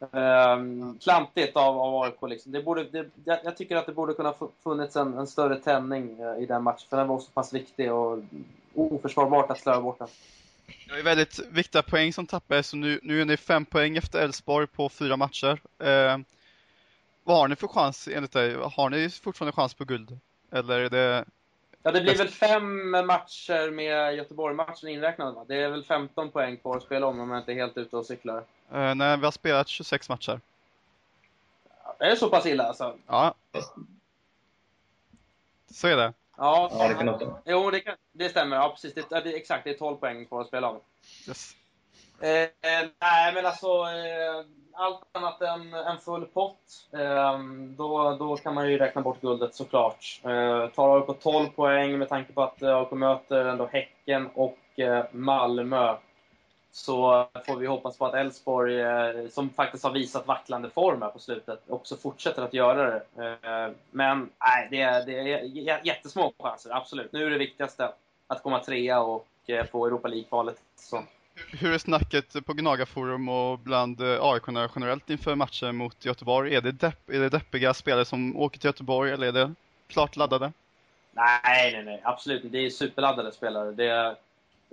[0.00, 0.58] eh,
[1.00, 2.22] klantigt av, av AIK.
[2.22, 2.52] Liksom.
[2.52, 6.42] Det borde, det, jag tycker att det borde kunna funnits en, en större tändning eh,
[6.42, 8.18] i den matchen, för den var så pass viktig och
[8.74, 10.08] oförsvarbart att slöa bort den.
[10.88, 14.22] Det är väldigt viktiga poäng som tappades, så nu, nu är ni fem poäng efter
[14.22, 15.60] Elfsborg på fyra matcher.
[15.78, 16.18] Eh,
[17.24, 18.54] vad har ni för chans enligt dig?
[18.54, 20.18] Har ni fortfarande chans på guld?
[20.52, 21.24] Eller är det...
[21.82, 25.44] Ja, det blir väl fem matcher med Göteborg-matchen inräknad, va?
[25.48, 27.96] Det är väl 15 poäng kvar att spela om, om jag inte är helt ute
[27.96, 28.44] och cyklar.
[28.72, 30.40] Eh, nej, vi har spelat 26 matcher.
[31.98, 32.96] Är det så pass illa alltså?
[33.06, 33.34] Ja.
[35.70, 36.12] Så är det.
[36.38, 37.26] Ja, ja det kan låta.
[37.44, 38.56] Jo, det, kan, det stämmer.
[38.56, 38.94] Ja, precis.
[38.94, 40.80] Det, det, exakt, det är 12 poäng kvar att spela om.
[41.28, 41.52] Yes.
[42.20, 43.68] Eh, nej, men alltså...
[43.68, 44.44] Eh,
[44.78, 47.38] allt annat än en full pott, eh,
[47.76, 50.20] då, då kan man ju räkna bort guldet såklart.
[50.24, 55.04] Eh, tar AIK 12 poäng med tanke på att AIK möter ändå Häcken och eh,
[55.12, 55.96] Malmö
[56.78, 61.10] så får vi hoppas på att Elfsborg, eh, som faktiskt har visat vacklande form här
[61.10, 63.02] på slutet, också fortsätter att göra det.
[63.24, 67.12] Eh, men nej, det är, det är jättesmå chanser, absolut.
[67.12, 67.92] Nu är det viktigaste
[68.26, 70.56] att komma trea och eh, få Europa League-kvalet.
[71.60, 74.42] Hur är snacket på Gnagarforum och bland aik
[74.76, 76.54] generellt inför matchen mot Göteborg?
[76.54, 79.54] Är det, depp, är det deppiga spelare som åker till Göteborg eller är det
[79.88, 80.52] klart laddade?
[81.12, 82.00] Nej, nej, nej.
[82.04, 82.56] Absolut inte.
[82.56, 83.72] Det är superladdade spelare.
[83.72, 84.16] Det är,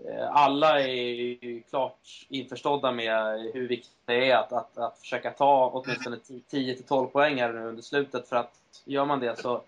[0.03, 5.31] Eh, alla är ju klart införstådda med hur viktigt det är att, att, att försöka
[5.31, 6.17] ta åtminstone
[6.51, 8.27] 10-12 poäng här nu under slutet.
[8.27, 8.51] För att
[8.85, 9.61] gör man det så,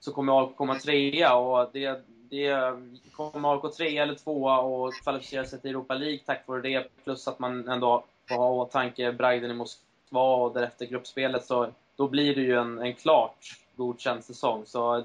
[0.00, 2.74] så kommer AIK komma trea och det, det
[3.12, 6.88] kommer AIK trea eller tvåa och kvalificera sig till Europa League tack vare det.
[7.04, 11.44] Plus att man ändå får ha åtanke Bragden i Moskva och därefter gruppspelet.
[11.44, 14.62] Så då blir det ju en, en klart godkänd säsong.
[14.66, 15.02] Så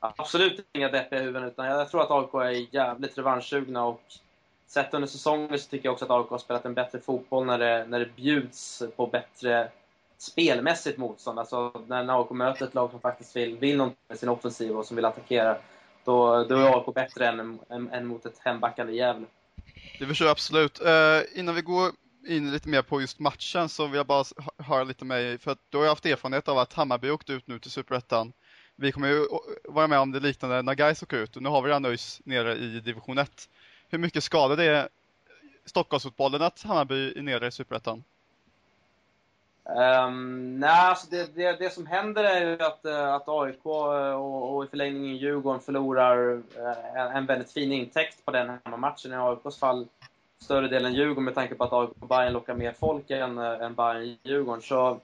[0.00, 4.02] absolut inga deppiga huvuden, utan jag tror att AIK är jävligt revanschsugna och
[4.66, 7.58] sett under säsongen så tycker jag också att AIK har spelat en bättre fotboll när
[7.58, 9.70] det, när det bjuds på bättre
[10.18, 11.38] spelmässigt motstånd.
[11.38, 14.86] Alltså när AIK möter ett lag som faktiskt vill, vill någonting med sin offensiv och
[14.86, 15.56] som vill attackera,
[16.04, 19.26] då, då är AIK bättre än, än, än mot ett hembackande Gävle.
[19.98, 20.80] Det förstår jag absolut.
[20.80, 21.92] Uh, innan vi går
[22.28, 24.24] in lite mer på just matchen så vill jag bara
[24.58, 27.46] höra lite med för att du har ju haft erfarenhet av att Hammarby åkte ut
[27.46, 28.32] nu till Superettan.
[28.80, 29.26] Vi kommer ju
[29.64, 32.20] vara med om det liknande när Gais åker ut och nu har vi redan ÖIS
[32.24, 33.48] nere i division 1.
[33.88, 34.88] Hur mycket skadar det
[35.64, 38.04] Stockholmsfotbollen att Hammarby är nere i Superettan?
[39.64, 44.12] Um, nej, alltså det, det, det, som händer är ju att, eh, att AIK eh,
[44.12, 48.76] och, och i förlängningen Djurgården förlorar eh, en, en väldigt fin intäkt på den här
[48.76, 49.12] matchen.
[49.12, 49.86] I AIKs fall
[50.38, 53.74] större delen Djurgården med tanke på att AIK och Bayern lockar mer folk än, än
[53.74, 54.62] Bayern-Djurgården.
[54.62, 55.00] Så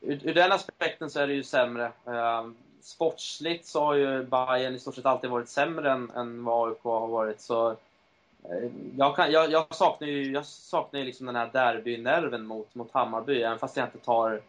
[0.00, 1.92] ur, ur, den aspekten så är det ju sämre.
[2.04, 6.68] Um, sportsligt så har ju Bayern i stort sett alltid varit sämre än, än vad
[6.68, 7.40] AIK har varit.
[7.40, 12.46] Så eh, jag, kan, jag, jag, saknar ju jag saknar ju liksom den här derbynerven
[12.46, 14.40] mot, mot Hammarby, även fast jag inte tar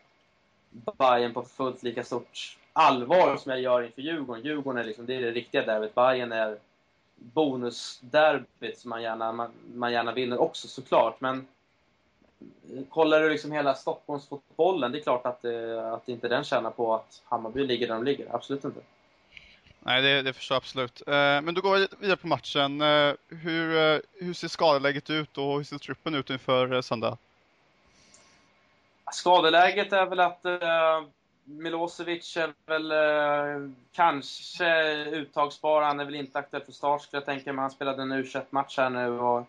[0.98, 4.43] Bayern på fullt lika stort allvar som jag gör inför Djurgården.
[4.43, 5.96] Djurgården är liksom, det är det riktiga derbyt.
[5.96, 6.58] Bayern är
[7.15, 11.22] bonusderbyt som man gärna, man, man gärna vinner också såklart.
[11.22, 11.48] Men
[12.89, 16.95] kollar du liksom hela Stockholmsfotbollen, det är klart att, eh, att inte den tjänar på
[16.95, 18.36] att Hammarby ligger där de ligger.
[18.36, 18.82] Absolut inte.
[19.86, 21.01] Nej, det, det förstår jag absolut.
[21.08, 22.82] Eh, men då går vi vidare på matchen.
[22.82, 27.17] Eh, hur, eh, hur ser skadeläget ut och hur ser truppen ut inför söndag?
[29.12, 30.45] Skadeläget är väl att
[31.43, 32.93] Milosevic är väl
[33.91, 35.82] kanske uttagsbar.
[35.82, 37.62] Han är väl inte aktuell för start skulle jag tänka mig.
[37.62, 39.47] Han spelade en u match här nu och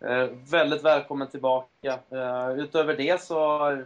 [0.00, 1.98] Eh, väldigt välkommen tillbaka.
[2.10, 3.82] Eh, utöver det så,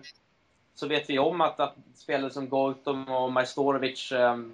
[0.75, 4.53] så vet vi om att, att spelare som Goitom och Majstorovic ehm,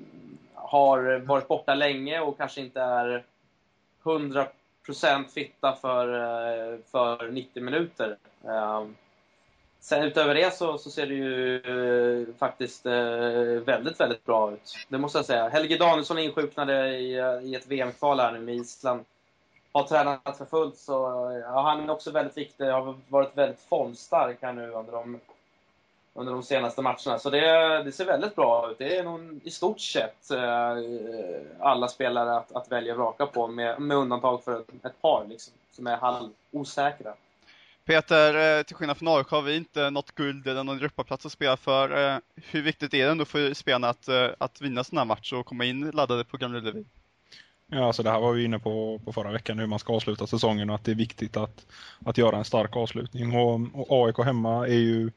[0.55, 3.25] har varit borta länge och kanske inte är
[4.03, 8.17] 100% fitta för, eh, för 90 minuter.
[8.45, 8.97] Ehm,
[9.81, 12.93] sen utöver det så, så ser det ju eh, faktiskt eh,
[13.65, 14.75] väldigt, väldigt bra ut.
[14.89, 15.49] Det måste jag säga.
[15.49, 19.05] Helge Danielsson insjuknade i, eh, i ett VM-kval här nu med Island.
[19.73, 20.93] Har tränat för fullt, så
[21.45, 22.65] ja, han är också väldigt viktig.
[22.65, 25.21] Har varit väldigt formstark här nu under de
[26.15, 27.19] under de senaste matcherna.
[27.19, 28.79] Så det, det ser väldigt bra ut.
[28.79, 30.77] Det är nog i stort sett eh,
[31.61, 35.87] alla spelare att, att välja raka på med, med undantag för ett par liksom, som
[35.87, 37.15] är halvosäkra.
[37.85, 41.33] Peter, eh, till skillnad från AIK har vi inte något guld eller någon Europaplats att
[41.33, 42.15] spela för.
[42.15, 45.37] Eh, hur viktigt är det ändå för spelarna att, eh, att vinna sådana här matcher
[45.37, 46.85] och komma in laddade på Gamla Ullevi?
[47.75, 50.27] Ja, alltså det här var vi inne på, på förra veckan, hur man ska avsluta
[50.27, 51.67] säsongen och att det är viktigt att,
[52.05, 53.37] att göra en stark avslutning.
[53.37, 55.11] Och, och AIK hemma är ju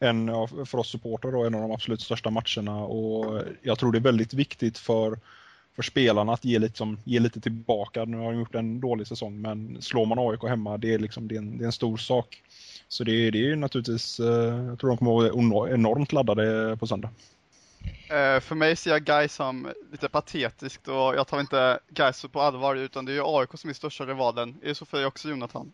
[0.00, 3.92] en av, för oss supportrar då, en av de absolut största matcherna och jag tror
[3.92, 5.18] det är väldigt viktigt för,
[5.76, 8.04] för spelarna att ge lite, som, ge lite tillbaka.
[8.04, 11.28] Nu har de gjort en dålig säsong men slår man AIK hemma det är, liksom,
[11.28, 12.42] det är, en, det är en stor sak.
[12.88, 16.86] Så det, det är naturligtvis, eh, jag tror de kommer att vara enormt laddade på
[16.86, 17.10] söndag.
[18.10, 22.40] Uh, för mig ser jag Guy som lite patetiskt och jag tar inte Guy på
[22.40, 24.54] allvar utan det är ju AIK som är största rivalen.
[24.62, 25.72] Är det så för dig också Jonathan?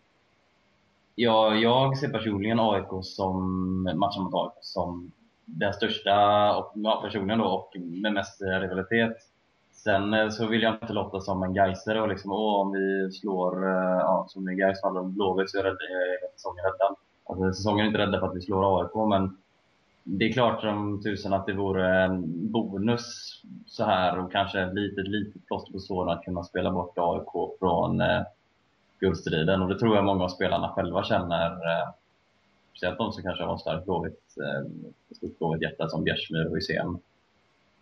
[1.14, 5.12] Ja, jag ser personligen AIK som, matchen mot AIK som
[5.44, 6.16] den största
[6.56, 9.16] och, ja, personen då och med mest rivalitet.
[9.72, 13.12] Sen eh, så vill jag inte låta som en Gaisare och liksom, åh, om vi
[13.12, 15.78] slår, eh, ja, som i Gais fall, Blåvitt så är rädd,
[16.36, 16.96] säsongen räddad.
[17.24, 19.36] Alltså, säsongen är inte räddad för att vi slår AIK, men
[20.04, 23.02] det är klart som tusen att det vore en bonus
[23.66, 27.58] så här och kanske ett litet, litet plåster på såren att kunna spela bort AIK
[27.58, 28.22] från eh,
[29.00, 31.50] guldstriden och det tror jag många av spelarna själva känner.
[31.50, 31.88] Eh,
[32.70, 34.70] speciellt de som kanske har starkt blåvitt, eh,
[35.16, 36.98] stort blåvitt hjärta som Bjärsmyr och Hysén.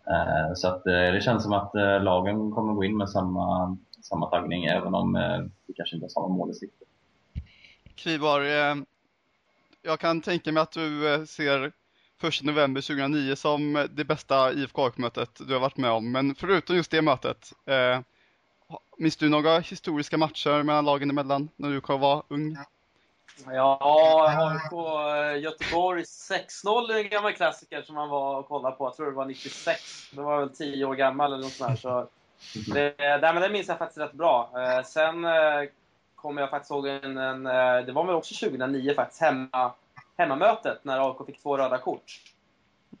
[0.07, 3.77] Eh, så att eh, det känns som att eh, lagen kommer gå in med samma,
[4.01, 6.85] samma taggning även om eh, vi kanske inte har samma mål i sikte.
[7.95, 8.49] Kviborg,
[9.81, 11.71] jag kan tänka mig att du ser
[12.23, 16.11] 1 november 2009 som det bästa IFK AIK-mötet du har varit med om.
[16.11, 17.53] Men förutom just det mötet,
[18.97, 22.57] Minns du några historiska matcher mellan lagen emellan när du var ung?
[23.45, 28.85] Ja, AIK eh, Göteborg 6-0 är en gammal klassiker som man var och kollade på.
[28.85, 30.11] Jag tror det var 96.
[30.11, 31.75] Då var jag väl 10 år gammal eller något sånt där.
[31.75, 32.07] Så
[32.73, 34.51] det, men det minns jag faktiskt rätt bra.
[34.55, 35.69] Eh, sen eh,
[36.15, 37.43] kommer jag faktiskt ihåg en, en,
[37.85, 39.73] det var väl också 2009 faktiskt, hemma,
[40.21, 42.21] hemmamötet när AIK fick två röda kort.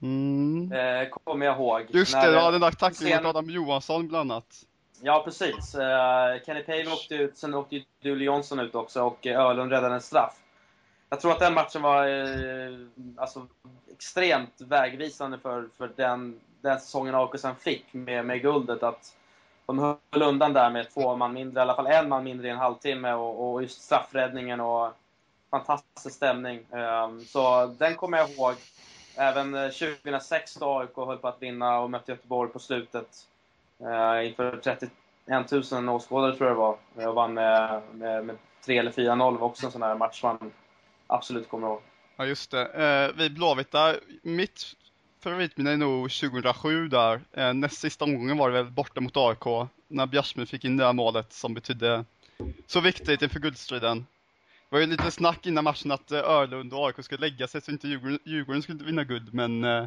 [0.01, 0.71] Mm.
[1.09, 1.85] kommer jag ihåg.
[1.89, 4.65] Just det, ja den där tacklingen mot Adam Johansson bland annat.
[5.03, 5.75] Ja, precis.
[5.75, 9.71] Uh, Kenny Payne åkte ut, sen åkte ju Dule Johnson ut också och uh, Öhlund
[9.71, 10.33] räddade en straff.
[11.09, 13.47] Jag tror att den matchen var uh, alltså,
[13.91, 18.83] extremt vägvisande för, för den, den säsongen AIK sen fick med, med guldet.
[18.83, 19.15] Att
[19.65, 22.51] de höll undan där med två man mindre, i alla fall en man mindre i
[22.51, 24.93] en halvtimme och, och just straffräddningen och
[25.51, 26.59] fantastisk stämning.
[26.71, 28.53] Ehm, så den kommer jag ihåg.
[29.15, 33.07] Även eh, 2006 då AIK höll på att vinna och mötte Göteborg på slutet
[33.79, 34.91] ehm, inför 31
[35.71, 36.77] 000 åskådare tror jag det var.
[36.95, 40.51] Jag vann med, med, med 3 eller 4-0 var också en sån här match man
[41.07, 41.81] absolut kommer ihåg.
[42.15, 42.65] Ja, just det.
[42.65, 44.75] Eh, vi Blåvita, mitt
[45.23, 47.21] favoritminne är nog 2007 där.
[47.31, 50.85] Eh, näst sista omgången var det väl borta mot AIK när Bjärsmyr fick in det
[50.85, 52.05] här målet som betydde
[52.67, 54.05] så viktigt inför guldstriden.
[54.71, 57.71] Var ju lite snack innan matchen att eh, Örlund och AIK skulle lägga sig så
[57.71, 59.85] inte Djurgården, Djurgården skulle vinna guld, men eh,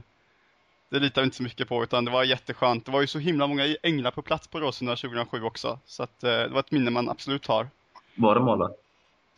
[0.88, 2.86] det litar vi inte så mycket på utan det var jätteskönt.
[2.86, 6.24] Det var ju så himla många änglar på plats på Råsunda 2007 också, så att
[6.24, 7.68] eh, det var ett minne man absolut har.
[8.14, 8.76] Var det mål då?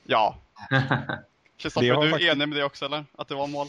[0.05, 0.37] Ja.
[1.57, 3.05] Kristoffer, du är faktiskt- enig med det också eller?
[3.17, 3.67] Att det var mål?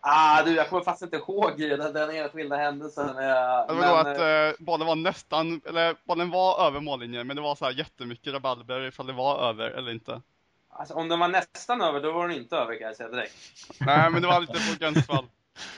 [0.00, 3.08] Ah, du, jag kommer faktiskt inte ihåg den, den enskilda händelsen.
[3.08, 7.26] eh, Det var men, då att eh, bollen var nästan, eller bollen var över mållinjen
[7.26, 10.20] men det var så här jättemycket rabalder ifall det var över eller inte.
[10.70, 13.34] Alltså, om den var nästan över, då var den inte över kan jag säga direkt.
[13.80, 15.24] Nej men det var lite på gränsfall.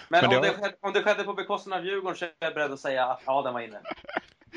[0.08, 2.32] Men, Men det om, det skedde, om det skedde på bekostnad av Djurgården så är
[2.38, 3.80] jag beredd att säga att ja, den var inne.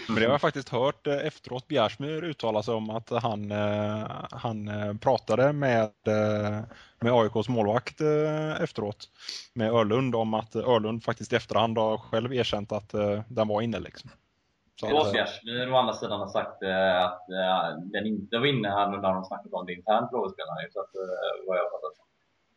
[0.08, 4.08] Men det har jag faktiskt hört eh, efteråt Bjärsmyr uttala sig om att han, eh,
[4.32, 5.92] han eh, pratade med,
[7.00, 8.02] med AIKs målvakt
[8.60, 9.10] efteråt
[9.54, 12.90] med Örlund om att Örlund faktiskt i efterhand har själv erkänt att
[13.28, 13.80] den var inne.
[13.80, 14.10] Liksom.
[14.84, 18.70] Att, eh, Bjärsmyr å andra sidan har sagt eh, att eh, den inte var inne
[18.70, 20.72] här när de snackat om det internt frågespelare.
[20.72, 21.98] Så att, eh, vad jag har fattat.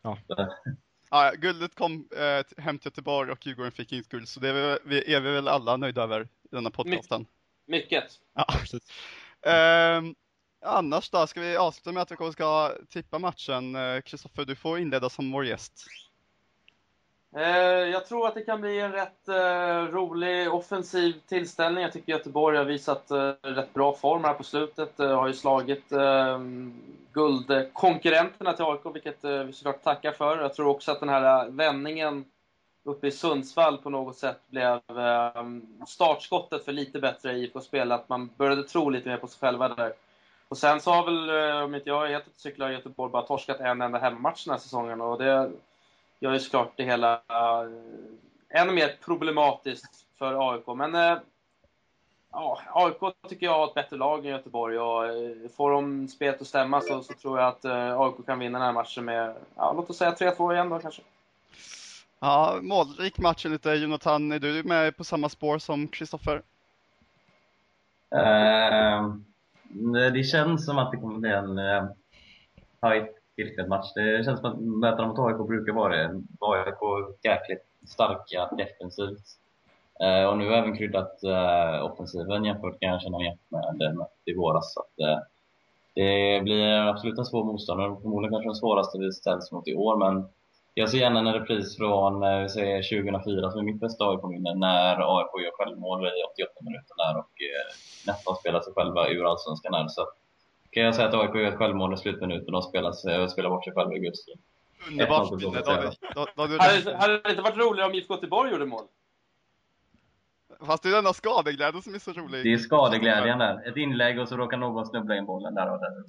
[0.03, 0.19] Ja.
[0.27, 0.55] Så,
[1.11, 4.53] Ja, guldet kom eh, hem till Göteborg och Djurgården fick inget guld så det är
[4.53, 7.27] vi, vi, är vi väl alla nöjda över i denna podcasten.
[7.67, 8.05] Mycket.
[8.35, 8.45] Ja.
[8.61, 8.83] precis.
[9.47, 10.15] Ehm,
[10.65, 13.75] annars då, ska vi avsluta med att vi ska tippa matchen.
[13.75, 15.87] Eh, Kristoffer, du får inleda som vår gäst.
[17.38, 21.83] Eh, jag tror att det kan bli en rätt eh, rolig offensiv tillställning.
[21.83, 24.98] Jag tycker Göteborg har visat eh, rätt bra form här på slutet.
[24.98, 30.38] Har ju slagit ehm, guldkonkurrenterna till AIK, vilket vi såklart tackar för.
[30.38, 32.24] Jag tror också att den här vändningen
[32.85, 37.92] uppe i Sundsvall på något sätt blev ehm, startskottet för lite bättre IFK-spel.
[37.92, 39.92] Att man började tro lite mer på sig själva där.
[40.48, 41.31] Och sen så har väl,
[41.64, 44.59] om inte jag är helt ute cyklar, Göteborg bara torskat en enda hemmamatch den här
[44.59, 45.01] säsongen.
[45.01, 45.51] Och det
[46.21, 47.71] gör ju såklart det hela äh,
[48.49, 50.67] ännu mer problematiskt för AIK.
[50.67, 51.19] Men äh,
[52.33, 56.41] ja, AIK tycker jag har ett bättre lag än Göteborg och äh, får de spelet
[56.41, 59.35] att stämma så, så tror jag att äh, AIK kan vinna den här matchen med,
[59.57, 61.03] ja, låt oss säga 3-2 igen då kanske.
[62.21, 64.33] Ja, målrik match enligt dig Jonathan.
[64.33, 66.43] Är du med på samma spår som Kristoffer?
[68.11, 69.15] Eh,
[70.13, 71.85] det känns som att det kommer bli en eh,
[72.81, 73.92] tajt tillspelad match.
[73.94, 76.22] Det känns som att mötena mot AIK brukar vara det.
[76.40, 76.83] AIK
[77.22, 79.27] jäkligt starka defensivt.
[80.05, 83.38] Eh, och nu har även kryddat eh, offensiven jämfört kan jag känna med
[83.79, 84.74] den i våras.
[84.74, 85.18] Så att, eh,
[85.94, 87.96] det blir absolut en svår motståndare.
[88.03, 89.96] Förmodligen kanske den svåraste vi ställs mot i år.
[89.96, 90.29] Men
[90.74, 95.33] jag ser gärna en repris från eh, 2004 som är mitt bästa AIK-minne när AIK
[95.44, 97.66] gör självmål i 88 minuter där och eh,
[98.07, 99.74] nästan spelar sig själva ur allsvenskan
[100.71, 103.73] kan jag säga att AIK gör ett självmål i slutminuten och spelar, spelar bort sig
[103.73, 104.43] själva i guldstriden.
[104.89, 105.31] Underbart
[107.01, 108.85] hade- det inte varit roligare om IFK Göteborg gjorde mål?
[110.67, 112.45] Fast det är denna skadeglädje som är så rolig.
[112.45, 113.69] Det är skadeglädjen där.
[113.69, 116.05] Ett inlägg och så råkar någon snubbla in bollen där och där.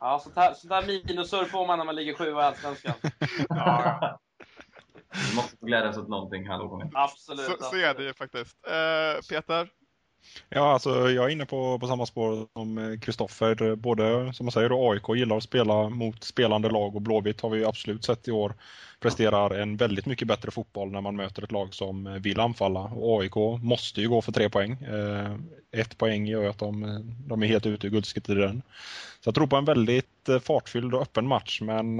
[0.00, 2.94] Ja, sånt här, sånt här minussurr får man när man ligger sjua i Allsvenskan.
[5.30, 6.60] Vi måste få glädjas åt någonting här.
[6.94, 7.40] Absolut.
[7.46, 8.56] Så, så är det ju faktiskt.
[8.66, 9.68] Eh, Peter?
[10.48, 13.74] Ja, alltså jag är inne på, på samma spår som eh, Kristoffer.
[13.76, 17.64] Både som man säger AIK gillar att spela mot spelande lag och Blåvitt har vi
[17.64, 18.54] absolut sett i år
[19.00, 22.80] presterar en väldigt mycket bättre fotboll när man möter ett lag som eh, vill anfalla.
[22.80, 24.72] Och AIK måste ju gå för tre poäng.
[24.72, 25.36] Eh,
[25.80, 28.62] ett poäng gör ju att de, de är helt ute i guldstriden.
[29.20, 31.98] Så jag tror på en väldigt fartfylld och öppen match men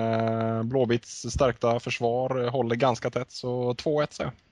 [0.69, 4.46] Blåvitts stärkta försvar håller ganska tätt så 2-1 säger jag.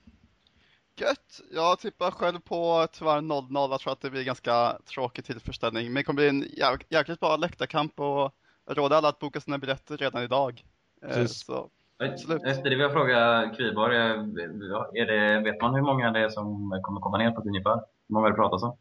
[0.97, 1.41] Gött!
[1.51, 3.69] Jag tippar själv på tyvärr 0-0.
[3.71, 5.85] Jag tror att det blir ganska tråkig tillförställning.
[5.85, 8.31] Men det kommer bli en jäk- jäkligt bra läktarkamp och
[8.67, 10.65] jag råder alla att boka sina biljetter redan idag.
[11.01, 11.45] Eh, Precis.
[11.45, 13.97] så, Just det, vill jag fråga Kviborg.
[13.97, 17.75] Är det, vet man hur många det är som kommer komma ner på ett ungefär?
[17.75, 18.77] Hur många det pratas om?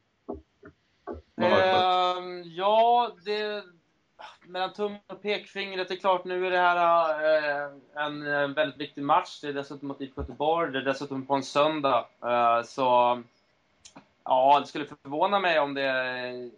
[1.37, 3.63] Ehm, ja, det...
[4.47, 7.09] Mellan tummen och pekfingret, det är klart nu är det här
[7.65, 9.41] eh, en, en väldigt viktig match.
[9.41, 12.09] Det är dessutom mot IFK Göteborg, det är dessutom på en söndag.
[12.23, 13.23] Eh, så
[14.25, 16.51] ja, det skulle förvåna mig om det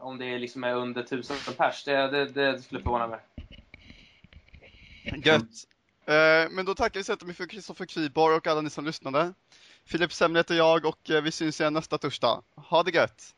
[0.00, 1.84] om det liksom är under tusen pers.
[1.84, 3.20] Det, det, det skulle förvåna mig.
[5.24, 5.42] gött!
[6.06, 9.34] Eh, men då tackar vi så jättemycket för Kristoffer Kviborg och alla ni som lyssnade.
[9.84, 12.42] Filip Semlet heter jag och eh, vi syns igen nästa torsdag.
[12.54, 13.34] Ha det gött!